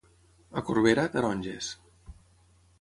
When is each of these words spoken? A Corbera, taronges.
A 0.61 0.63
Corbera, 0.69 1.05
taronges. 1.17 1.71